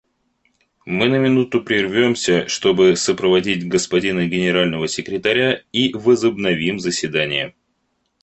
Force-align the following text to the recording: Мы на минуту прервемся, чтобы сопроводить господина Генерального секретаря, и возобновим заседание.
Мы 0.87 1.09
на 1.09 1.17
минуту 1.19 1.61
прервемся, 1.63 2.47
чтобы 2.47 2.95
сопроводить 2.95 3.67
господина 3.67 4.25
Генерального 4.25 4.87
секретаря, 4.87 5.61
и 5.71 5.93
возобновим 5.93 6.79
заседание. 6.79 7.53